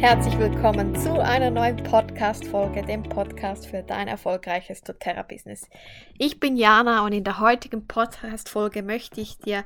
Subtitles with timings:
[0.00, 5.68] Herzlich willkommen zu einer neuen Podcast-Folge, dem Podcast für dein erfolgreiches doTERRA-Business.
[6.16, 9.62] Ich bin Jana und in der heutigen Podcast-Folge möchte ich dir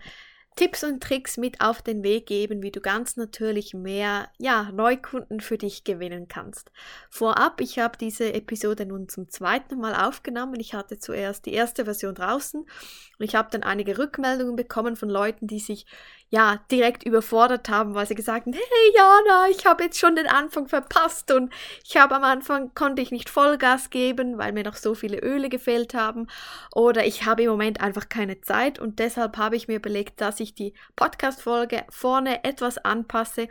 [0.57, 5.39] Tipps und Tricks mit auf den Weg geben, wie du ganz natürlich mehr ja, Neukunden
[5.39, 6.73] für dich gewinnen kannst.
[7.11, 10.59] Vorab, ich habe diese Episode nun zum zweiten Mal aufgenommen.
[10.59, 15.09] Ich hatte zuerst die erste Version draußen und ich habe dann einige Rückmeldungen bekommen von
[15.09, 15.87] Leuten, die sich
[16.31, 20.27] ja direkt überfordert haben, weil sie gesagt haben, hey Jana, ich habe jetzt schon den
[20.27, 21.53] Anfang verpasst und
[21.85, 25.49] ich habe am Anfang konnte ich nicht Vollgas geben, weil mir noch so viele Öle
[25.49, 26.27] gefehlt haben
[26.75, 30.41] oder ich habe im Moment einfach keine Zeit und deshalb habe ich mir überlegt, dass
[30.41, 33.49] ich die Podcast Folge vorne etwas anpasse,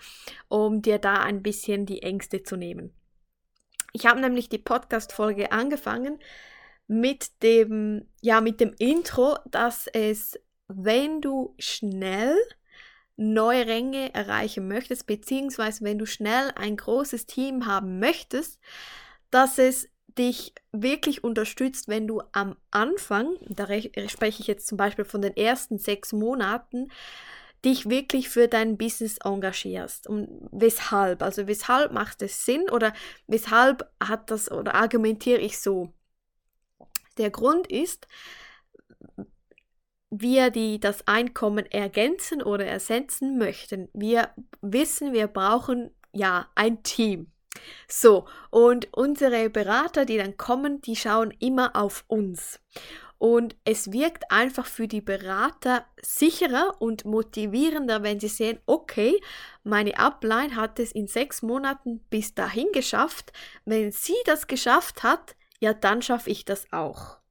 [0.50, 2.94] um dir da ein bisschen die Ängste zu nehmen.
[3.94, 6.20] Ich habe nämlich die Podcast Folge angefangen
[6.88, 10.38] mit dem ja mit dem Intro, dass es
[10.68, 12.36] wenn du schnell
[13.16, 18.60] neue Ränge erreichen möchtest, beziehungsweise wenn du schnell ein großes Team haben möchtest,
[19.30, 23.66] dass es dich wirklich unterstützt, wenn du am Anfang, da
[24.08, 26.90] spreche ich jetzt zum Beispiel von den ersten sechs Monaten,
[27.66, 30.08] dich wirklich für dein Business engagierst.
[30.08, 31.24] Und weshalb?
[31.24, 32.94] Also weshalb macht es Sinn oder
[33.28, 35.94] weshalb hat das oder argumentiere ich so?
[37.18, 38.08] Der Grund ist,
[40.22, 43.90] wir die das Einkommen ergänzen oder ersetzen möchten.
[43.94, 44.30] Wir
[44.62, 47.32] wissen, wir brauchen ja ein Team.
[47.88, 52.60] So, und unsere Berater, die dann kommen, die schauen immer auf uns.
[53.18, 59.20] Und es wirkt einfach für die Berater sicherer und motivierender, wenn sie sehen, okay,
[59.64, 63.32] meine Upline hat es in sechs Monaten bis dahin geschafft.
[63.66, 67.23] Wenn sie das geschafft hat, ja, dann schaffe ich das auch.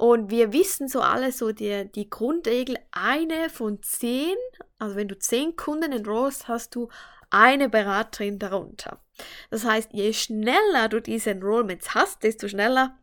[0.00, 4.34] Und wir wissen so alle so die, die Grundregel, eine von zehn,
[4.78, 6.88] also wenn du zehn Kunden enrollst, hast du
[7.28, 9.04] eine Beraterin darunter.
[9.50, 12.96] Das heißt, je schneller du diese Enrollments hast, desto schneller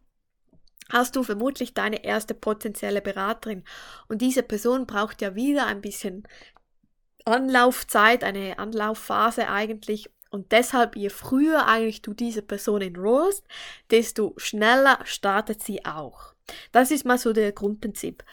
[0.91, 3.63] hast du vermutlich deine erste potenzielle Beraterin.
[4.07, 6.27] Und diese Person braucht ja wieder ein bisschen
[7.25, 10.09] Anlaufzeit, eine Anlaufphase eigentlich.
[10.31, 13.43] Und deshalb, je früher eigentlich du diese Person enrollst,
[13.91, 16.33] desto schneller startet sie auch.
[16.71, 18.23] Das ist mal so der Grundprinzip.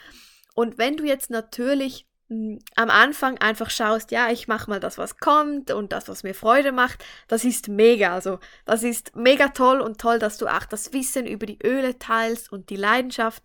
[0.55, 4.99] Und wenn du jetzt natürlich hm, am Anfang einfach schaust, ja, ich mache mal das,
[4.99, 8.15] was kommt und das, was mir Freude macht, das ist mega.
[8.15, 11.99] Also, das ist mega toll und toll, dass du auch das Wissen über die Öle
[11.99, 13.43] teilst und die Leidenschaft.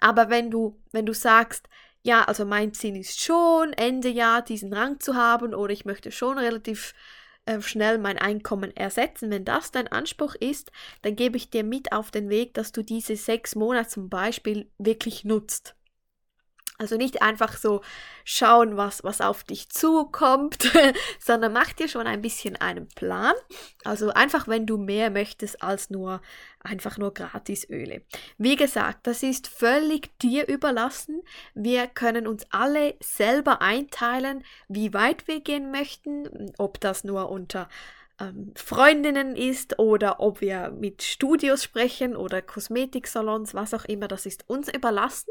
[0.00, 1.68] Aber wenn du, wenn du sagst,
[2.02, 6.12] ja, also mein Ziel ist schon, Ende Jahr diesen Rang zu haben oder ich möchte
[6.12, 6.94] schon relativ
[7.48, 9.30] äh, schnell mein Einkommen ersetzen.
[9.30, 10.70] Wenn das dein Anspruch ist,
[11.02, 14.70] dann gebe ich dir mit auf den Weg, dass du diese sechs Monate zum Beispiel
[14.76, 15.74] wirklich nutzt.
[16.78, 17.82] Also nicht einfach so
[18.24, 20.70] schauen, was, was auf dich zukommt,
[21.18, 23.34] sondern mach dir schon ein bisschen einen Plan.
[23.84, 26.20] Also einfach, wenn du mehr möchtest als nur
[26.60, 28.02] einfach nur Gratisöle.
[28.36, 31.22] Wie gesagt, das ist völlig dir überlassen.
[31.54, 37.68] Wir können uns alle selber einteilen, wie weit wir gehen möchten, ob das nur unter
[38.20, 44.26] ähm, Freundinnen ist oder ob wir mit Studios sprechen oder Kosmetiksalons, was auch immer, das
[44.26, 45.30] ist uns überlassen.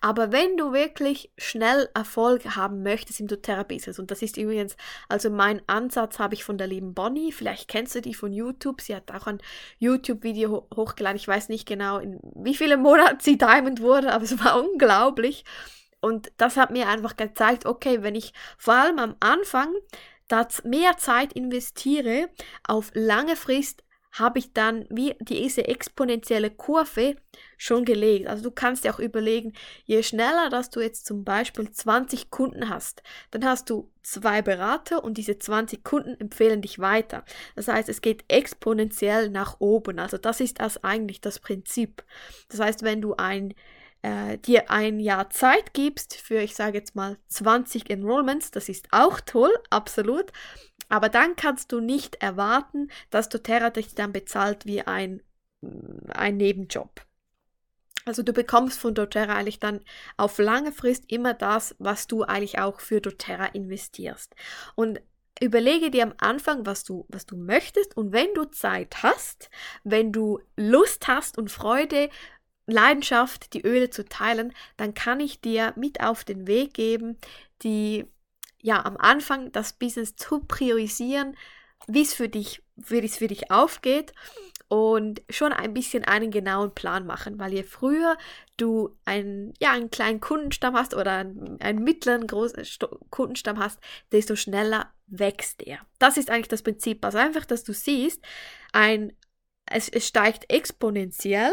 [0.00, 4.76] Aber wenn du wirklich schnell Erfolg haben möchtest im doTERRA-Business, und das ist übrigens,
[5.08, 8.80] also mein Ansatz habe ich von der lieben Bonnie, vielleicht kennst du die von YouTube,
[8.80, 9.38] sie hat auch ein
[9.78, 14.24] YouTube-Video ho hochgeladen, ich weiß nicht genau, in wie viele Monaten sie Diamond wurde, aber
[14.24, 15.44] es war unglaublich.
[16.00, 19.72] Und das hat mir einfach gezeigt, okay, wenn ich vor allem am Anfang
[20.64, 22.28] mehr Zeit investiere,
[22.66, 27.16] auf lange Frist habe ich dann wie diese exponentielle Kurve
[27.56, 28.26] schon gelegt.
[28.28, 29.54] Also du kannst dir auch überlegen,
[29.84, 35.02] je schneller, dass du jetzt zum Beispiel 20 Kunden hast, dann hast du zwei Berater
[35.02, 37.24] und diese 20 Kunden empfehlen dich weiter.
[37.56, 39.98] Das heißt, es geht exponentiell nach oben.
[39.98, 42.04] Also das ist das eigentlich das Prinzip.
[42.48, 43.54] Das heißt, wenn du ein
[44.02, 48.88] äh, dir ein Jahr Zeit gibst für, ich sage jetzt mal, 20 Enrollments, das ist
[48.90, 50.32] auch toll, absolut.
[50.88, 55.22] Aber dann kannst du nicht erwarten, dass doTERRA dich dann bezahlt wie ein,
[56.08, 57.06] ein Nebenjob.
[58.04, 59.80] Also du bekommst von doTERRA eigentlich dann
[60.16, 64.34] auf lange Frist immer das, was du eigentlich auch für doTERRA investierst.
[64.74, 65.00] Und
[65.40, 69.50] überlege dir am Anfang, was du, was du möchtest und wenn du Zeit hast,
[69.84, 72.10] wenn du Lust hast und Freude
[72.66, 77.18] Leidenschaft, die Öle zu teilen, dann kann ich dir mit auf den Weg geben,
[77.62, 78.06] die
[78.60, 81.36] ja am Anfang das Business zu priorisieren,
[81.88, 84.12] wie es für dich, wie es für dich aufgeht
[84.68, 88.16] und schon ein bisschen einen genauen Plan machen, weil je früher
[88.56, 92.64] du einen, ja, einen kleinen Kundenstamm hast oder einen, einen mittleren großen
[93.10, 93.80] Kundenstamm hast,
[94.12, 95.80] desto schneller wächst er.
[95.98, 97.04] Das ist eigentlich das Prinzip.
[97.04, 98.24] Also einfach, dass du siehst,
[98.72, 99.12] ein,
[99.66, 101.52] es, es steigt exponentiell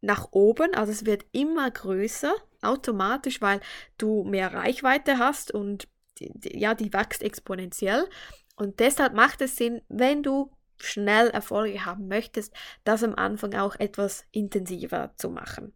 [0.00, 3.60] nach oben, also es wird immer größer automatisch, weil
[3.98, 5.88] du mehr Reichweite hast und
[6.20, 8.08] ja, die wächst exponentiell.
[8.56, 12.52] Und deshalb macht es Sinn, wenn du schnell Erfolge haben möchtest,
[12.84, 15.72] das am Anfang auch etwas intensiver zu machen.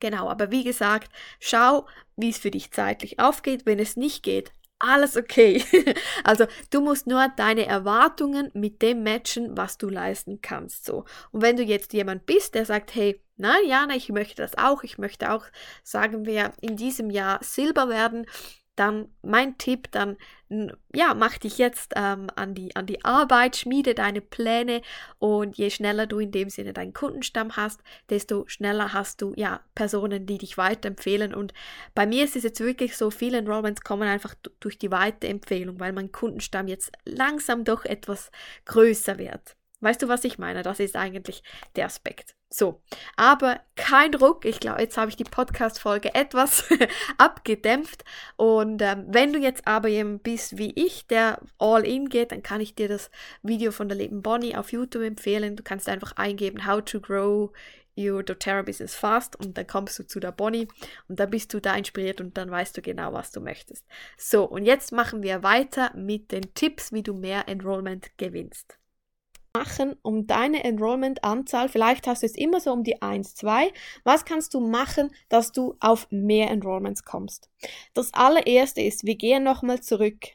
[0.00, 1.86] Genau, aber wie gesagt, schau,
[2.16, 3.66] wie es für dich zeitlich aufgeht.
[3.66, 5.64] Wenn es nicht geht, alles okay.
[6.24, 10.84] also du musst nur deine Erwartungen mit dem matchen, was du leisten kannst.
[10.84, 11.04] So.
[11.32, 14.82] Und wenn du jetzt jemand bist, der sagt, hey, na Jana, ich möchte das auch,
[14.82, 15.44] ich möchte auch,
[15.82, 18.26] sagen wir, in diesem Jahr Silber werden,
[18.76, 20.16] dann mein Tipp, dann
[20.94, 24.80] ja, mach dich jetzt ähm, an, die, an die Arbeit, schmiede deine Pläne
[25.18, 27.80] und je schneller du in dem Sinne deinen Kundenstamm hast,
[28.10, 31.34] desto schneller hast du ja Personen, die dich weiterempfehlen.
[31.34, 31.52] Und
[31.94, 35.92] bei mir ist es jetzt wirklich so, viele Enrollments kommen einfach durch die Weiterempfehlung, weil
[35.92, 38.30] mein Kundenstamm jetzt langsam doch etwas
[38.66, 39.56] größer wird.
[39.80, 40.62] Weißt du, was ich meine?
[40.62, 41.42] Das ist eigentlich
[41.76, 42.34] der Aspekt.
[42.48, 42.80] So,
[43.16, 44.46] aber kein Druck.
[44.46, 46.64] Ich glaube, jetzt habe ich die Podcast-Folge etwas
[47.18, 48.04] abgedämpft.
[48.36, 52.42] Und ähm, wenn du jetzt aber jemand bist wie ich, der all in geht, dann
[52.42, 53.10] kann ich dir das
[53.42, 55.56] Video von der lieben Bonnie auf YouTube empfehlen.
[55.56, 57.52] Du kannst einfach eingeben, how to grow
[57.98, 60.68] your doTERRA business fast und dann kommst du zu der Bonnie
[61.08, 63.86] und dann bist du da inspiriert und dann weißt du genau, was du möchtest.
[64.18, 68.78] So, und jetzt machen wir weiter mit den Tipps, wie du mehr Enrollment gewinnst
[69.56, 73.72] machen, um deine Enrollment-Anzahl, vielleicht hast du es immer so um die 1, 2,
[74.04, 77.48] was kannst du machen, dass du auf mehr Enrollments kommst?
[77.94, 80.26] Das allererste ist, wir gehen nochmal zurück.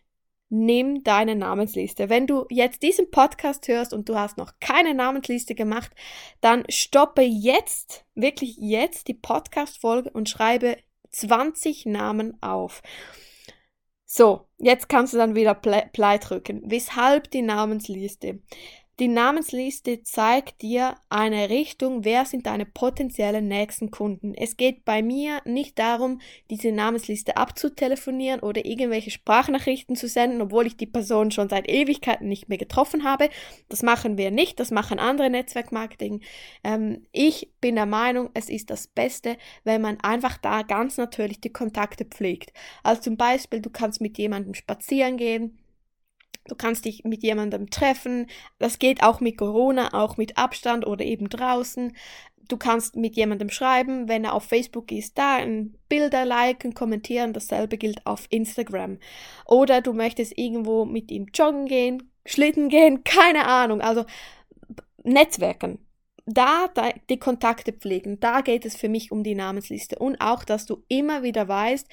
[0.49, 2.09] Nimm deine Namensliste.
[2.09, 5.91] Wenn du jetzt diesen Podcast hörst und du hast noch keine Namensliste gemacht,
[6.41, 10.77] dann stoppe jetzt, wirklich jetzt die Podcast-Folge und schreibe
[11.11, 12.81] 20 Namen auf.
[14.13, 16.63] So, jetzt kannst du dann wieder Play drücken.
[16.65, 18.41] Weshalb die Namensliste?
[19.01, 24.35] Die Namensliste zeigt dir eine Richtung, wer sind deine potenziellen nächsten Kunden.
[24.35, 26.21] Es geht bei mir nicht darum,
[26.51, 32.27] diese Namensliste abzutelefonieren oder irgendwelche Sprachnachrichten zu senden, obwohl ich die Person schon seit Ewigkeiten
[32.27, 33.31] nicht mehr getroffen habe.
[33.69, 36.21] Das machen wir nicht, das machen andere Netzwerkmarketing.
[36.63, 41.41] Ähm, ich bin der Meinung, es ist das Beste, wenn man einfach da ganz natürlich
[41.41, 42.53] die Kontakte pflegt.
[42.83, 45.57] Also zum Beispiel, du kannst mit jemandem spazieren gehen,
[46.47, 48.27] Du kannst dich mit jemandem treffen.
[48.59, 51.95] Das geht auch mit Corona, auch mit Abstand oder eben draußen.
[52.47, 57.33] Du kannst mit jemandem schreiben, wenn er auf Facebook ist, da ein Bilder liken, kommentieren.
[57.33, 58.97] Dasselbe gilt auf Instagram.
[59.45, 63.81] Oder du möchtest irgendwo mit ihm joggen gehen, Schlitten gehen, keine Ahnung.
[63.81, 64.05] Also
[65.03, 65.79] Netzwerken.
[66.25, 70.43] Da, da die Kontakte pflegen, da geht es für mich um die Namensliste und auch,
[70.43, 71.87] dass du immer wieder weißt,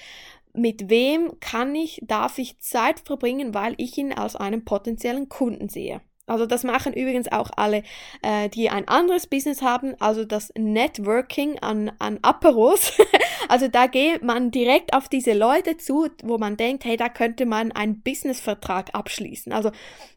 [0.58, 5.68] mit wem kann ich, darf ich Zeit verbringen, weil ich ihn als einen potenziellen Kunden
[5.68, 6.00] sehe.
[6.28, 7.82] Also das machen übrigens auch alle,
[8.22, 12.92] äh, die ein anderes Business haben, also das Networking an, an Aperos.
[13.48, 17.46] also da geht man direkt auf diese Leute zu, wo man denkt, hey, da könnte
[17.46, 19.52] man einen Businessvertrag abschließen.
[19.52, 19.70] Also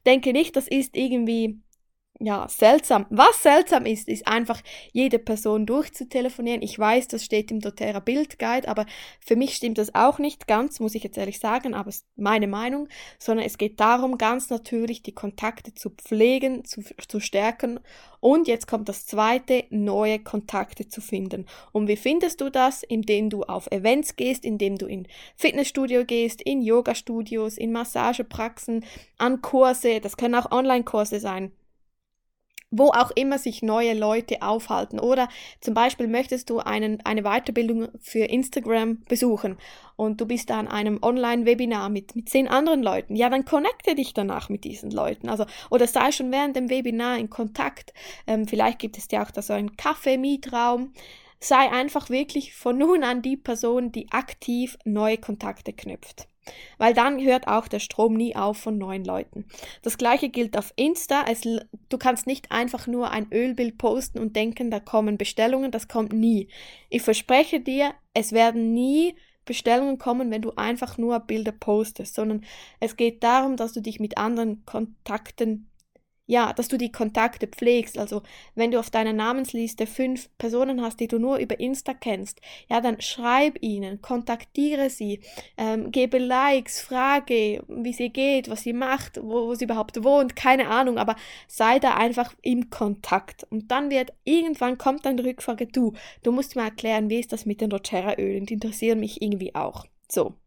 [0.05, 1.61] denke nicht, das ist irgendwie
[2.23, 3.07] ja, seltsam.
[3.09, 6.61] Was seltsam ist, ist einfach jede Person durchzutelefonieren.
[6.61, 8.85] Ich weiß, das steht im doTERRA Bildguide, aber
[9.19, 12.07] für mich stimmt das auch nicht ganz, muss ich jetzt ehrlich sagen, aber es ist
[12.15, 12.87] meine Meinung,
[13.17, 17.79] sondern es geht darum, ganz natürlich die Kontakte zu pflegen, zu, zu stärken
[18.19, 21.47] und jetzt kommt das zweite, neue Kontakte zu finden.
[21.71, 22.83] Und wie findest du das?
[22.83, 28.85] Indem du auf Events gehst, indem du in Fitnessstudio gehst, in Yoga-Studios, in Massagepraxen,
[29.17, 31.51] an Kurse, das können auch Online-Kurse sein
[32.71, 34.99] wo auch immer sich neue Leute aufhalten.
[34.99, 35.27] Oder
[35.59, 39.57] zum Beispiel möchtest du einen, eine Weiterbildung für Instagram besuchen
[39.97, 43.15] und du bist da an einem Online-Webinar mit, mit zehn anderen Leuten.
[43.15, 45.29] Ja, dann connecte dich danach mit diesen Leuten.
[45.29, 47.93] Also, oder sei schon während dem Webinar in Kontakt.
[48.25, 50.93] Ähm, vielleicht gibt es ja auch da so einen Kaffee-Mietraum.
[51.39, 56.30] Sei einfach wirklich von nun an die Person, die aktiv neue Kontakte knüpft.
[56.77, 59.45] Weil dann hört auch der Strom nie auf von neuen Leuten.
[59.81, 61.25] Das gleiche gilt auf Insta.
[61.29, 65.71] Es, du kannst nicht einfach nur ein Ölbild posten und denken, da kommen Bestellungen.
[65.71, 66.47] Das kommt nie.
[66.89, 72.43] Ich verspreche dir, es werden nie Bestellungen kommen, wenn du einfach nur Bilder postest, sondern
[72.79, 75.70] es geht darum, dass du dich mit anderen Kontakten
[76.31, 77.97] ja, dass du die Kontakte pflegst.
[77.97, 78.21] Also
[78.55, 82.79] wenn du auf deiner Namensliste fünf Personen hast, die du nur über Insta kennst, ja,
[82.79, 85.19] dann schreib ihnen, kontaktiere sie,
[85.57, 90.37] ähm, gebe Likes, frage, wie sie geht, was sie macht, wo, wo sie überhaupt wohnt,
[90.37, 91.17] keine Ahnung, aber
[91.49, 93.45] sei da einfach im Kontakt.
[93.49, 95.91] Und dann wird irgendwann kommt dann die Rückfrage, du,
[96.23, 99.85] du musst mir erklären, wie ist das mit den doTERRA-Ölen, die interessieren mich irgendwie auch.
[100.09, 100.40] So.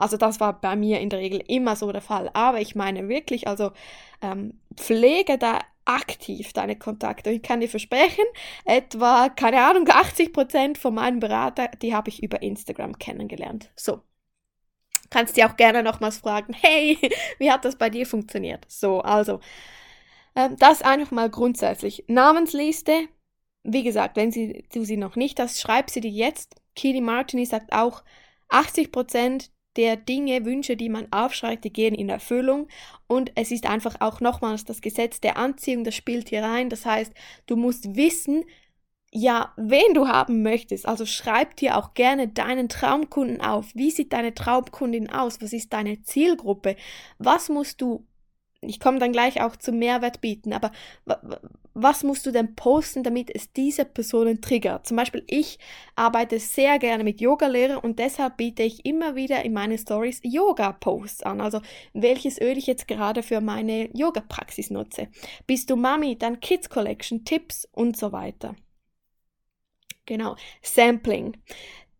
[0.00, 2.30] Also das war bei mir in der Regel immer so der Fall.
[2.32, 3.72] Aber ich meine wirklich, also
[4.22, 7.30] ähm, pflege da aktiv deine Kontakte.
[7.30, 8.24] Ich kann dir versprechen,
[8.64, 13.70] etwa, keine Ahnung, 80 Prozent von meinen Berater, die habe ich über Instagram kennengelernt.
[13.76, 14.02] So.
[15.10, 16.96] Kannst dir auch gerne nochmals fragen, hey,
[17.38, 18.64] wie hat das bei dir funktioniert?
[18.68, 19.40] So, also,
[20.36, 22.04] ähm, das einfach mal grundsätzlich.
[22.06, 23.08] Namensliste,
[23.64, 26.54] wie gesagt, wenn sie, du sie noch nicht hast, schreib sie dir jetzt.
[26.76, 28.02] Kili Martini sagt auch,
[28.48, 29.50] 80 Prozent
[29.80, 32.68] der Dinge, Wünsche, die man aufschreibt, die gehen in Erfüllung.
[33.06, 36.68] Und es ist einfach auch nochmals das Gesetz der Anziehung, das spielt hier rein.
[36.68, 37.14] Das heißt,
[37.46, 38.44] du musst wissen,
[39.10, 40.86] ja, wen du haben möchtest.
[40.86, 43.74] Also schreib dir auch gerne deinen Traumkunden auf.
[43.74, 45.40] Wie sieht deine Traumkundin aus?
[45.40, 46.76] Was ist deine Zielgruppe?
[47.16, 48.06] Was musst du
[48.62, 50.70] ich komme dann gleich auch zum Mehrwert bieten, aber
[51.72, 54.86] was musst du denn posten, damit es diese Personen triggert?
[54.86, 55.58] Zum Beispiel, ich
[55.96, 61.22] arbeite sehr gerne mit Yoga-Lehrer und deshalb biete ich immer wieder in meinen Stories Yoga-Posts
[61.22, 61.40] an.
[61.40, 61.62] Also,
[61.94, 65.08] welches Öl ich jetzt gerade für meine Yoga-Praxis nutze.
[65.46, 68.56] Bist du Mami, dann Kids Collection, Tipps und so weiter.
[70.04, 71.36] Genau, Sampling.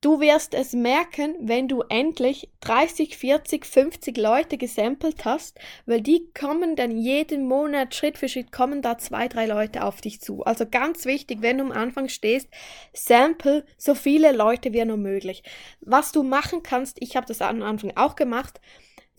[0.02, 6.30] Du wirst es merken, wenn du endlich 30, 40, 50 Leute gesampelt hast, weil die
[6.32, 10.42] kommen dann jeden Monat Schritt für Schritt kommen da zwei, drei Leute auf dich zu.
[10.42, 12.48] Also ganz wichtig, wenn du am Anfang stehst,
[12.94, 15.42] sample so viele Leute wie nur möglich.
[15.82, 18.58] Was du machen kannst, ich habe das am Anfang auch gemacht,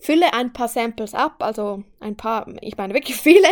[0.00, 3.46] fülle ein paar Samples ab, also ein paar, ich meine wirklich viele,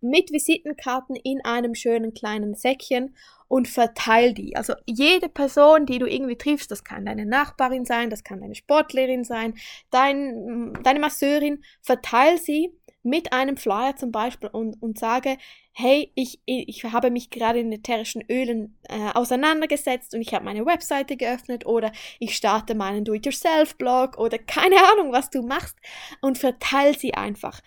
[0.00, 3.14] mit Visitenkarten in einem schönen kleinen Säckchen
[3.48, 4.56] und verteil die.
[4.56, 8.54] Also jede Person, die du irgendwie triffst, das kann deine Nachbarin sein, das kann deine
[8.54, 9.54] Sportlerin sein,
[9.90, 12.72] dein, deine Masseurin, verteil sie
[13.06, 15.38] mit einem Flyer zum Beispiel und, und sage,
[15.72, 20.66] hey, ich, ich habe mich gerade in ätherischen Ölen äh, auseinandergesetzt und ich habe meine
[20.66, 25.76] Webseite geöffnet oder ich starte meinen Do-it-yourself-Blog oder keine Ahnung, was du machst
[26.20, 27.60] und verteil sie einfach.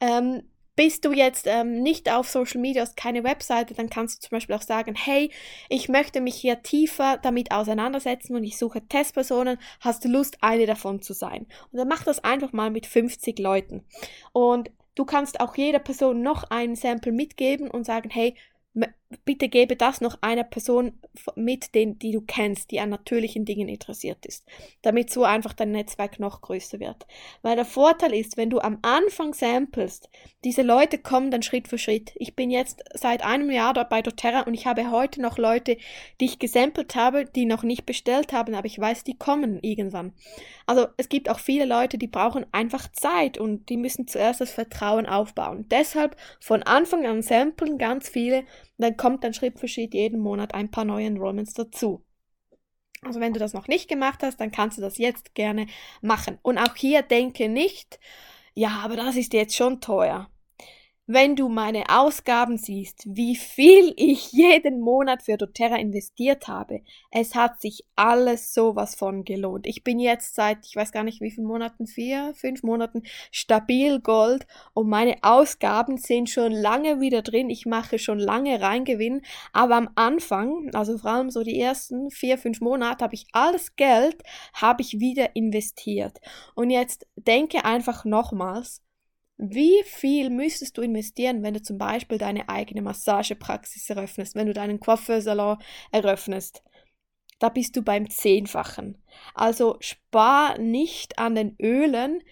[0.00, 0.42] Ähm,
[0.74, 4.36] bist du jetzt ähm, nicht auf Social Media, hast keine Webseite, dann kannst du zum
[4.36, 5.30] Beispiel auch sagen, hey,
[5.68, 10.66] ich möchte mich hier tiefer damit auseinandersetzen und ich suche Testpersonen, hast du Lust, eine
[10.66, 11.46] davon zu sein?
[11.70, 13.84] Und dann mach das einfach mal mit 50 Leuten.
[14.32, 18.34] Und du kannst auch jeder Person noch ein Sample mitgeben und sagen, hey,
[19.24, 20.98] bitte gebe das noch einer Person
[21.36, 24.44] mit, den, die du kennst, die an natürlichen Dingen interessiert ist,
[24.82, 27.06] damit so einfach dein Netzwerk noch größer wird.
[27.42, 30.08] Weil der Vorteil ist, wenn du am Anfang samplest,
[30.44, 32.12] diese Leute kommen dann Schritt für Schritt.
[32.16, 35.76] Ich bin jetzt seit einem Jahr dort bei doTERRA und ich habe heute noch Leute,
[36.20, 40.12] die ich gesampelt habe, die noch nicht bestellt haben, aber ich weiß, die kommen irgendwann.
[40.66, 44.50] Also es gibt auch viele Leute, die brauchen einfach Zeit und die müssen zuerst das
[44.50, 45.66] Vertrauen aufbauen.
[45.70, 48.44] Deshalb von Anfang an samplen ganz viele
[48.78, 52.04] dann kommt dann Schritt für Schritt jeden Monat ein paar neue Enrollments dazu.
[53.02, 55.66] Also wenn du das noch nicht gemacht hast, dann kannst du das jetzt gerne
[56.00, 56.38] machen.
[56.42, 57.98] Und auch hier denke nicht,
[58.54, 60.30] ja, aber das ist jetzt schon teuer
[61.06, 67.34] wenn du meine Ausgaben siehst, wie viel ich jeden Monat für doTERRA investiert habe, es
[67.34, 69.66] hat sich alles sowas von gelohnt.
[69.66, 74.00] Ich bin jetzt seit, ich weiß gar nicht wie viele Monaten, vier, fünf Monaten stabil
[74.00, 77.50] Gold und meine Ausgaben sind schon lange wieder drin.
[77.50, 82.38] Ich mache schon lange Reingewinn, aber am Anfang, also vor allem so die ersten vier,
[82.38, 84.22] fünf Monate, habe ich alles Geld,
[84.54, 86.20] habe ich wieder investiert.
[86.54, 88.82] Und jetzt denke einfach nochmals,
[89.50, 94.52] wie viel müsstest du investieren, wenn du zum Beispiel deine eigene Massagepraxis eröffnest, wenn du
[94.52, 95.58] deinen Coiffeursalon
[95.90, 96.62] eröffnest?
[97.38, 98.98] Da bist du beim Zehnfachen.
[99.34, 102.22] Also spar nicht an den Ölen.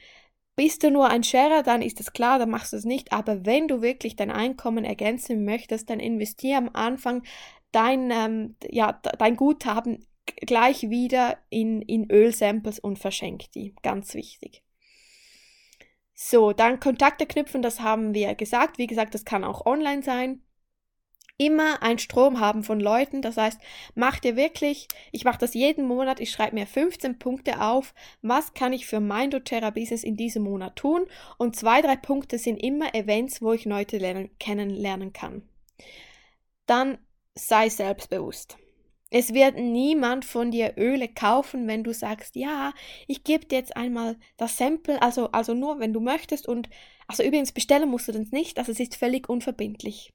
[0.55, 3.13] Bist du nur ein Scherer, dann ist es klar, dann machst du es nicht.
[3.13, 7.25] Aber wenn du wirklich dein Einkommen ergänzen möchtest, dann investiere am Anfang
[7.73, 13.75] dein, ähm, ja, dein Guthaben gleich wieder in, in Ölsamples und verschenk die.
[13.83, 14.63] Ganz wichtig.
[16.23, 18.77] So, dann Kontakte knüpfen, das haben wir gesagt.
[18.77, 20.43] Wie gesagt, das kann auch online sein.
[21.39, 23.23] Immer ein Strom haben von Leuten.
[23.23, 23.59] Das heißt,
[23.95, 28.53] mach dir wirklich, ich mache das jeden Monat, ich schreibe mir 15 Punkte auf, was
[28.53, 31.07] kann ich für mein doTERRA-Business in diesem Monat tun.
[31.39, 35.49] Und zwei, drei Punkte sind immer Events, wo ich Leute lernen, kennenlernen kann.
[36.67, 36.99] Dann
[37.35, 38.59] sei selbstbewusst.
[39.11, 42.73] Es wird niemand von dir Öle kaufen, wenn du sagst, ja,
[43.09, 46.47] ich gebe dir jetzt einmal das Sample, also, also nur, wenn du möchtest.
[46.47, 46.71] Und
[47.09, 50.13] also übrigens bestellen musst du das nicht, also es ist völlig unverbindlich.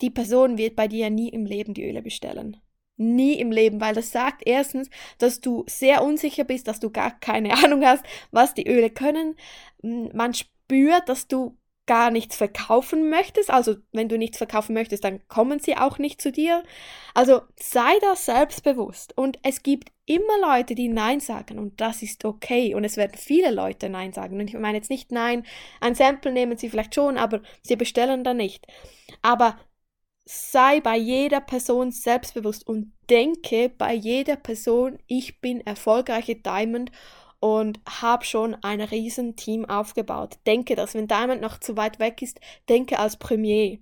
[0.00, 2.56] Die Person wird bei dir nie im Leben die Öle bestellen.
[2.96, 7.18] Nie im Leben, weil das sagt erstens, dass du sehr unsicher bist, dass du gar
[7.18, 9.36] keine Ahnung hast, was die Öle können.
[9.82, 11.56] Man spürt, dass du
[11.92, 16.22] gar nichts verkaufen möchtest, also wenn du nichts verkaufen möchtest, dann kommen sie auch nicht
[16.22, 16.62] zu dir.
[17.12, 19.12] Also sei da selbstbewusst.
[19.18, 21.58] Und es gibt immer Leute, die Nein sagen.
[21.58, 22.74] Und das ist okay.
[22.74, 24.40] Und es werden viele Leute Nein sagen.
[24.40, 25.44] Und ich meine jetzt nicht Nein,
[25.82, 28.66] ein Sample nehmen sie vielleicht schon, aber sie bestellen da nicht.
[29.20, 29.58] Aber
[30.24, 36.90] sei bei jeder Person selbstbewusst und denke bei jeder Person, ich bin erfolgreiche Diamond
[37.42, 40.38] und habe schon ein riesen Team aufgebaut.
[40.46, 43.78] Denke dass wenn Diamond noch zu weit weg ist, denke als Premier.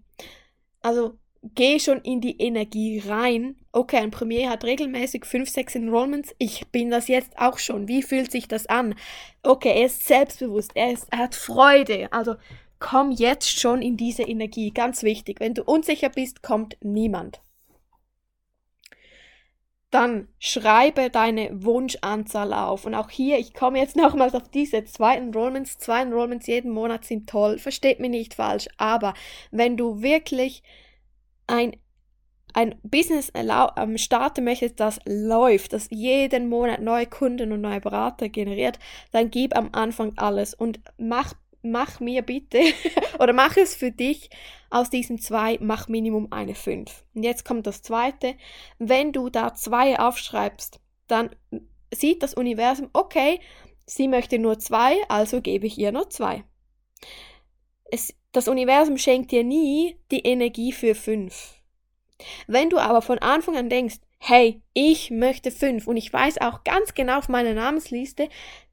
[0.81, 3.57] Also geh schon in die Energie rein.
[3.71, 6.35] Okay, ein Premier hat regelmäßig 5, 6 Enrollments.
[6.39, 7.87] Ich bin das jetzt auch schon.
[7.87, 8.95] Wie fühlt sich das an?
[9.43, 12.11] Okay, er ist selbstbewusst, er, ist, er hat Freude.
[12.15, 12.37] Also
[12.79, 14.71] komm jetzt schon in diese Energie.
[14.71, 15.39] Ganz wichtig.
[15.39, 17.43] Wenn du unsicher bist, kommt niemand.
[19.91, 22.85] Dann schreibe deine Wunschanzahl auf.
[22.85, 25.79] Und auch hier, ich komme jetzt nochmals auf diese zwei Enrollments.
[25.79, 27.59] Zwei Enrollments jeden Monat sind toll.
[27.59, 28.69] Versteht mich nicht falsch.
[28.77, 29.15] Aber
[29.51, 30.63] wenn du wirklich
[31.47, 31.77] ein,
[32.55, 38.29] ein Business ähm, starten möchtest, das läuft, das jeden Monat neue Kunden und neue Berater
[38.29, 38.79] generiert,
[39.11, 42.61] dann gib am Anfang alles und mach mach mir bitte
[43.19, 44.31] oder mach es für dich
[44.71, 47.05] aus diesen zwei, mach Minimum eine fünf.
[47.15, 48.35] Und jetzt kommt das zweite.
[48.79, 51.31] Wenn du da zwei aufschreibst, dann
[51.93, 53.41] sieht das Universum, okay,
[53.87, 56.45] sie möchte nur zwei, also gebe ich ihr nur zwei.
[57.91, 61.55] Es, das Universum schenkt dir nie die Energie für fünf.
[62.47, 66.63] Wenn du aber von Anfang an denkst, hey, ich möchte fünf und ich weiß auch
[66.63, 68.29] ganz genau auf meiner Namensliste,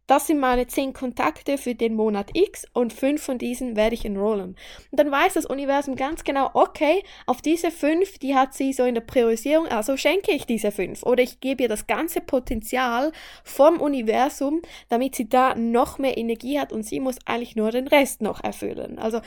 [0.08, 4.06] das sind meine zehn Kontakte für den Monat X und fünf von diesen werde ich
[4.06, 4.56] enrollen.
[4.92, 8.86] Und dann weiß das Universum ganz genau, okay, auf diese fünf, die hat sie so
[8.86, 11.04] in der Priorisierung, also schenke ich diese fünf.
[11.04, 13.12] Oder ich gebe ihr das ganze Potenzial
[13.44, 17.88] vom Universum, damit sie da noch mehr Energie hat und sie muss eigentlich nur den
[17.88, 19.00] Rest noch erfüllen.
[19.00, 19.20] Also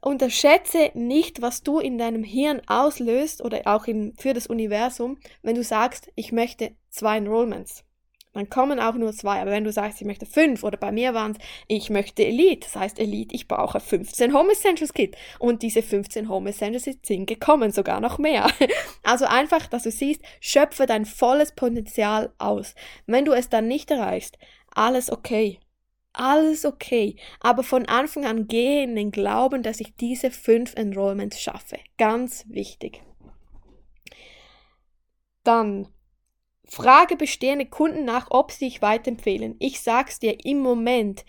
[0.00, 5.54] Unterschätze nicht, was du in deinem Hirn auslöst oder auch in, für das Universum, wenn
[5.54, 7.84] du sagst, ich möchte zwei Enrollments
[8.32, 9.40] dann kommen auch nur zwei.
[9.40, 12.66] Aber wenn du sagst, ich möchte fünf oder bei mir waren es, ich möchte Elite,
[12.66, 15.16] das heißt Elite, ich brauche 15 Home Essentials Kit.
[15.38, 18.50] Und diese 15 Home Essentials sind gekommen, sogar noch mehr.
[19.04, 22.74] Also einfach, dass du siehst, schöpfe dein volles Potenzial aus.
[23.06, 24.38] Wenn du es dann nicht erreichst,
[24.74, 25.58] alles okay.
[26.12, 27.16] Alles okay.
[27.40, 31.78] Aber von Anfang an gehe in den Glauben, dass ich diese fünf Enrollments schaffe.
[31.98, 33.02] Ganz wichtig.
[35.42, 35.88] Dann
[36.74, 39.56] Frage bestehende Kunden nach, ob sie dich weiterempfehlen.
[39.58, 41.26] Ich sag's dir im Moment.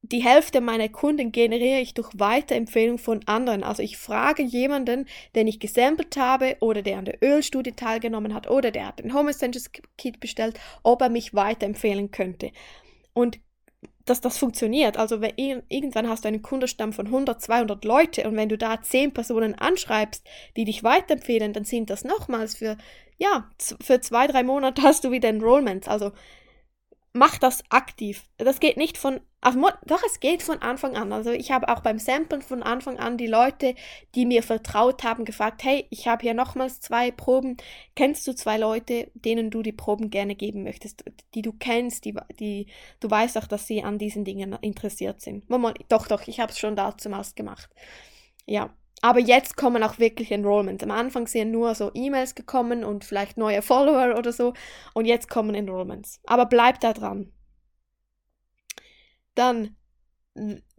[0.00, 3.62] Die Hälfte meiner Kunden generiere ich durch Weiterempfehlung von anderen.
[3.62, 8.50] Also ich frage jemanden, den ich gesampelt habe oder der an der Ölstudie teilgenommen hat
[8.50, 12.50] oder der hat den Home Essentials Kit bestellt, ob er mich weiterempfehlen könnte.
[13.12, 13.38] Und
[14.04, 14.96] dass das funktioniert.
[14.96, 18.80] Also wenn, irgendwann hast du einen Kundenstamm von 100, 200 Leute und wenn du da
[18.82, 22.76] 10 Personen anschreibst, die dich weiterempfehlen, dann sind das nochmals für
[23.18, 23.48] ja,
[23.80, 25.86] für zwei, drei Monate hast du wieder Enrollments.
[25.86, 26.10] Also
[27.12, 28.24] mach das aktiv.
[28.38, 31.12] Das geht nicht von, also, doch, es geht von Anfang an.
[31.12, 33.74] Also ich habe auch beim Samplen von Anfang an die Leute,
[34.14, 37.56] die mir vertraut haben, gefragt, hey, ich habe hier nochmals zwei Proben.
[37.96, 42.14] Kennst du zwei Leute, denen du die Proben gerne geben möchtest, die du kennst, die,
[42.40, 42.66] die
[43.00, 45.48] du weißt auch, dass sie an diesen Dingen interessiert sind?
[45.50, 47.70] Mama, doch, doch, ich habe es schon damals gemacht.
[48.46, 48.70] Ja,
[49.02, 50.84] aber jetzt kommen auch wirklich Enrollments.
[50.84, 54.54] Am Anfang sind nur so E-Mails gekommen und vielleicht neue Follower oder so.
[54.94, 56.20] Und jetzt kommen Enrollments.
[56.24, 57.32] Aber bleib da dran.
[59.34, 59.76] Dann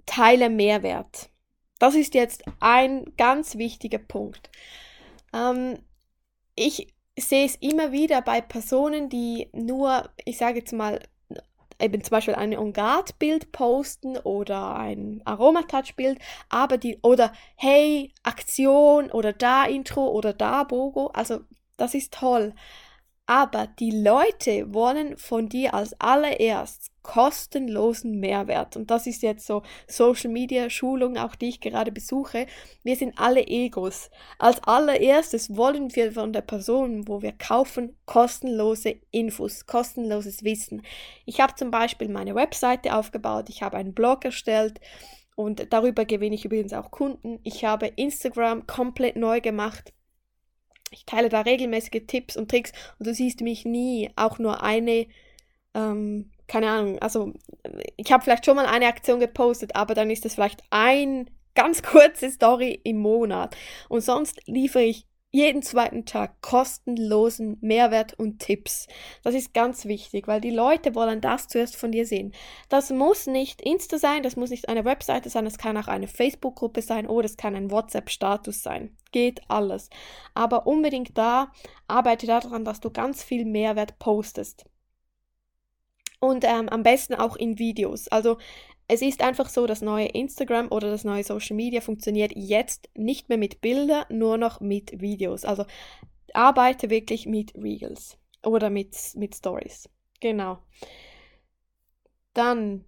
[0.05, 1.29] teile Mehrwert.
[1.79, 4.49] Das ist jetzt ein ganz wichtiger Punkt.
[5.33, 5.79] Ähm,
[6.55, 11.01] ich sehe es immer wieder bei Personen, die nur, ich sage jetzt mal,
[11.79, 19.33] eben zum Beispiel ein On-Guard-Bild posten oder ein Aromatouch-Bild, aber die, oder hey, Aktion oder
[19.33, 21.41] da Intro oder da Bogo, also
[21.77, 22.53] das ist toll.
[23.25, 28.75] Aber die Leute wollen von dir als allererst kostenlosen Mehrwert.
[28.75, 32.47] Und das ist jetzt so Social Media Schulung, auch die ich gerade besuche.
[32.83, 34.09] Wir sind alle Egos.
[34.39, 40.81] Als allererstes wollen wir von der Person, wo wir kaufen, kostenlose Infos, kostenloses Wissen.
[41.25, 44.79] Ich habe zum Beispiel meine Webseite aufgebaut, ich habe einen Blog erstellt.
[45.35, 47.39] Und darüber gewinne ich übrigens auch Kunden.
[47.43, 49.91] Ich habe Instagram komplett neu gemacht.
[50.91, 55.07] ich teile da regelmäßige Tipps und Tricks und du siehst mich nie auch nur eine,
[55.73, 57.33] ähm, keine Ahnung, also
[57.97, 61.81] ich habe vielleicht schon mal eine Aktion gepostet, aber dann ist es vielleicht ein ganz
[61.83, 63.57] kurze Story im Monat.
[63.89, 68.87] Und sonst liefere ich jeden zweiten Tag kostenlosen Mehrwert und Tipps.
[69.23, 72.33] Das ist ganz wichtig, weil die Leute wollen das zuerst von dir sehen.
[72.69, 76.07] Das muss nicht Insta sein, das muss nicht eine Webseite sein, das kann auch eine
[76.07, 78.95] Facebook-Gruppe sein oder es kann ein WhatsApp-Status sein.
[79.11, 79.89] Geht alles.
[80.35, 81.51] Aber unbedingt da,
[81.87, 84.65] arbeite daran, dass du ganz viel Mehrwert postest.
[86.23, 88.07] Und ähm, am besten auch in Videos.
[88.07, 88.37] Also
[88.87, 93.27] es ist einfach so, das neue Instagram oder das neue Social Media funktioniert jetzt nicht
[93.27, 95.43] mehr mit Bildern, nur noch mit Videos.
[95.43, 95.65] Also
[96.33, 99.89] arbeite wirklich mit Reels oder mit, mit Stories.
[100.21, 100.59] Genau.
[102.33, 102.85] Dann,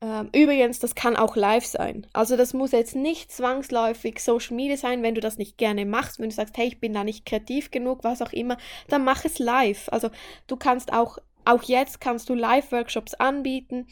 [0.00, 2.06] ähm, übrigens, das kann auch live sein.
[2.14, 6.18] Also das muss jetzt nicht zwangsläufig Social Media sein, wenn du das nicht gerne machst,
[6.18, 8.56] wenn du sagst, hey, ich bin da nicht kreativ genug, was auch immer,
[8.88, 9.90] dann mach es live.
[9.92, 10.08] Also
[10.46, 13.86] du kannst auch auch jetzt kannst du Live-Workshops anbieten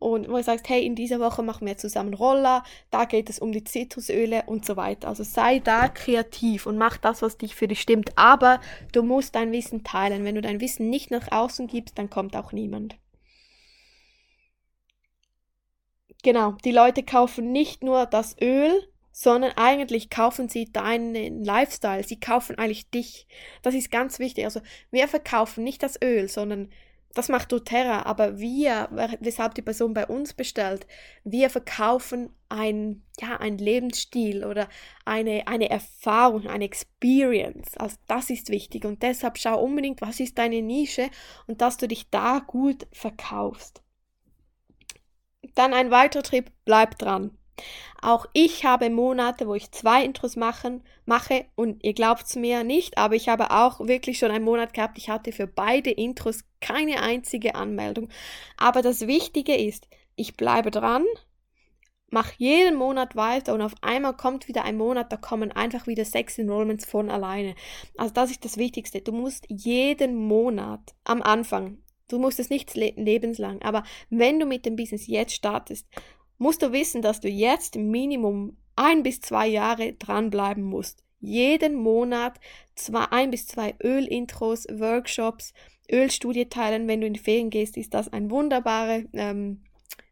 [0.00, 3.38] und wo du sagst, hey, in dieser Woche machen wir zusammen Roller, da geht es
[3.38, 5.08] um die Zitrusöle und so weiter.
[5.08, 8.16] Also sei da kreativ und mach das, was dich für dich stimmt.
[8.16, 8.60] Aber
[8.92, 10.24] du musst dein Wissen teilen.
[10.24, 12.96] Wenn du dein Wissen nicht nach außen gibst, dann kommt auch niemand.
[16.22, 22.04] Genau, die Leute kaufen nicht nur das Öl, sondern eigentlich kaufen sie deinen Lifestyle.
[22.04, 23.26] Sie kaufen eigentlich dich.
[23.60, 24.46] Das ist ganz wichtig.
[24.46, 26.70] Also wir verkaufen nicht das Öl, sondern
[27.14, 28.88] das macht doTERRA, aber wir,
[29.20, 30.86] weshalb die Person bei uns bestellt,
[31.24, 34.68] wir verkaufen ein, ja, ein Lebensstil oder
[35.04, 37.76] eine, eine Erfahrung, eine Experience.
[37.76, 41.10] Also das ist wichtig und deshalb schau unbedingt, was ist deine Nische
[41.48, 43.82] und dass du dich da gut verkaufst.
[45.54, 47.36] Dann ein weiterer Trieb, bleib dran.
[48.02, 52.64] Auch ich habe Monate, wo ich zwei Intros machen, mache und ihr glaubt es mir
[52.64, 56.44] nicht, aber ich habe auch wirklich schon einen Monat gehabt, ich hatte für beide Intros
[56.60, 58.08] keine einzige Anmeldung.
[58.56, 61.04] Aber das Wichtige ist, ich bleibe dran,
[62.10, 66.04] mache jeden Monat weiter und auf einmal kommt wieder ein Monat, da kommen einfach wieder
[66.04, 67.54] sechs Enrollments von alleine.
[67.96, 69.00] Also das ist das Wichtigste.
[69.00, 74.66] Du musst jeden Monat am Anfang, du musst es nicht lebenslang, aber wenn du mit
[74.66, 75.86] dem Business jetzt startest,
[76.40, 81.04] musst du wissen, dass du jetzt Minimum ein bis zwei Jahre dranbleiben musst.
[81.20, 82.40] Jeden Monat
[82.74, 85.52] zwei, ein bis zwei Ölintros, Workshops,
[85.92, 86.88] Ölstudie teilen.
[86.88, 89.60] Wenn du in die Ferien gehst, ist das ein wunderbarer, ähm,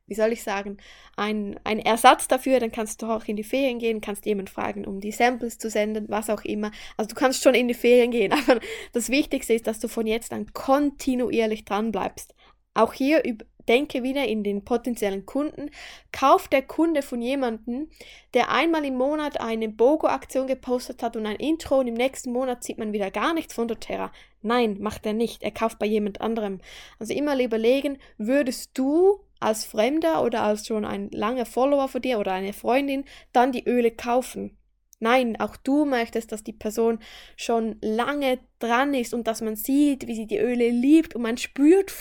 [0.06, 0.76] wie soll ich sagen,
[1.16, 2.60] ein, ein Ersatz dafür.
[2.60, 5.70] Dann kannst du auch in die Ferien gehen, kannst jemanden fragen, um die Samples zu
[5.70, 6.72] senden, was auch immer.
[6.98, 8.60] Also du kannst schon in die Ferien gehen, aber
[8.92, 12.34] das Wichtigste ist, dass du von jetzt an kontinuierlich dranbleibst.
[12.74, 13.24] Auch hier
[13.68, 15.70] denke wieder in den potenziellen Kunden.
[16.12, 17.88] Kauft der Kunde von jemandem,
[18.34, 22.64] der einmal im Monat eine BOGO-Aktion gepostet hat und ein Intro und im nächsten Monat
[22.64, 24.10] sieht man wieder gar nichts von doTERRA?
[24.42, 25.42] Nein, macht er nicht.
[25.42, 26.60] Er kauft bei jemand anderem.
[26.98, 32.18] Also immer überlegen, würdest du als Fremder oder als schon ein langer Follower von dir
[32.18, 34.57] oder eine Freundin dann die Öle kaufen?
[35.00, 36.98] Nein, auch du möchtest, dass die Person
[37.36, 41.38] schon lange dran ist und dass man sieht, wie sie die Öle liebt und man
[41.38, 41.92] spürt,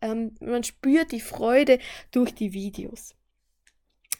[0.00, 1.78] ähm, man spürt die Freude
[2.10, 3.14] durch die Videos.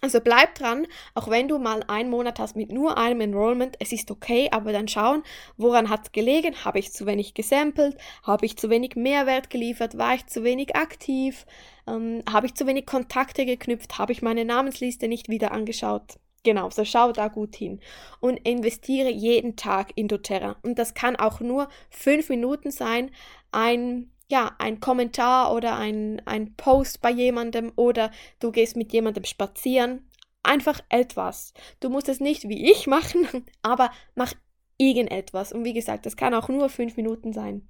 [0.04, 3.92] Also bleib dran, auch wenn du mal einen Monat hast mit nur einem Enrollment, es
[3.92, 5.22] ist okay, aber dann schauen,
[5.56, 6.56] woran hat es gelegen?
[6.64, 7.96] Habe ich zu wenig gesampelt?
[8.24, 9.96] Habe ich zu wenig Mehrwert geliefert?
[9.98, 11.46] War ich zu wenig aktiv?
[11.87, 13.98] Ähm, habe ich zu wenig Kontakte geknüpft?
[13.98, 16.18] Habe ich meine Namensliste nicht wieder angeschaut?
[16.44, 17.81] Genau, so schau da gut hin
[18.18, 20.57] und investiere jeden Tag in doTERRA.
[20.62, 23.12] Und das kann auch nur fünf Minuten sein,
[23.52, 29.24] ein, ja, ein Kommentar oder ein, ein Post bei jemandem oder du gehst mit jemandem
[29.24, 30.09] spazieren.
[30.42, 31.55] Einfach etwas.
[31.78, 33.28] Du musst es nicht wie ich machen,
[33.62, 34.35] aber mach
[34.78, 35.52] irgendetwas.
[35.52, 37.68] Und wie gesagt, das kann auch nur fünf Minuten sein.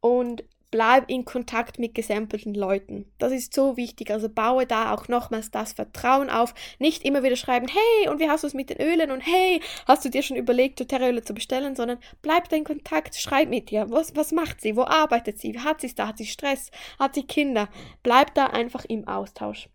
[0.00, 0.42] Und
[0.76, 3.10] bleib in Kontakt mit gesampelten Leuten.
[3.16, 4.10] Das ist so wichtig.
[4.10, 6.52] Also baue da auch nochmals das Vertrauen auf.
[6.78, 9.10] Nicht immer wieder schreiben, hey, und wie hast du es mit den Ölen?
[9.10, 11.76] Und hey, hast du dir schon überlegt, doTERRA-Öle zu bestellen?
[11.76, 13.90] Sondern bleib da in Kontakt, schreib mit ihr.
[13.90, 14.76] Was, was macht sie?
[14.76, 15.58] Wo arbeitet sie?
[15.58, 16.08] Hat sie es da?
[16.08, 16.70] Hat sie Stress?
[16.98, 17.70] Hat sie Kinder?
[18.02, 19.70] Bleib da einfach im Austausch.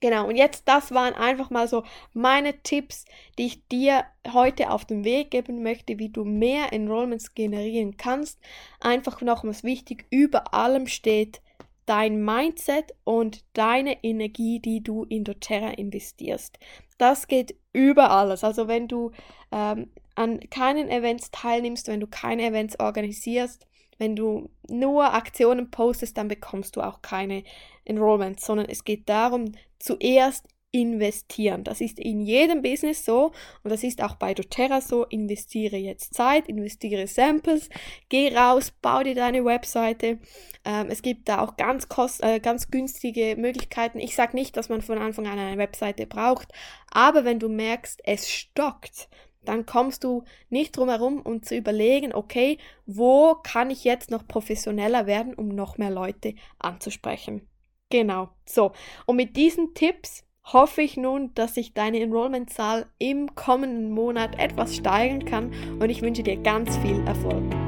[0.00, 1.82] Genau, und jetzt, das waren einfach mal so
[2.12, 3.04] meine Tipps,
[3.36, 8.38] die ich dir heute auf den Weg geben möchte, wie du mehr Enrollments generieren kannst.
[8.80, 11.40] Einfach nochmals wichtig, über allem steht
[11.84, 16.58] dein Mindset und deine Energie, die du in doTERRA investierst.
[16.98, 18.44] Das geht über alles.
[18.44, 19.10] Also wenn du
[19.50, 23.67] ähm, an keinen Events teilnimmst, wenn du keine Events organisierst,
[23.98, 27.44] wenn du nur Aktionen postest, dann bekommst du auch keine
[27.84, 31.64] Enrollments, sondern es geht darum, zuerst investieren.
[31.64, 33.32] Das ist in jedem Business so
[33.62, 35.04] und das ist auch bei doTERRA so.
[35.04, 37.70] Investiere jetzt Zeit, investiere Samples,
[38.10, 40.18] geh raus, bau dir deine Webseite.
[40.64, 43.98] Ähm, es gibt da auch ganz, kost äh, ganz günstige Möglichkeiten.
[43.98, 46.48] Ich sage nicht, dass man von Anfang an eine Webseite braucht,
[46.90, 49.08] aber wenn du merkst, es stockt,
[49.48, 54.28] dann kommst du nicht drum herum, um zu überlegen, okay, wo kann ich jetzt noch
[54.28, 57.48] professioneller werden, um noch mehr Leute anzusprechen.
[57.90, 58.72] Genau, so.
[59.06, 64.76] Und mit diesen Tipps hoffe ich nun, dass sich deine Enrollmentzahl im kommenden Monat etwas
[64.76, 67.67] steigern kann und ich wünsche dir ganz viel Erfolg.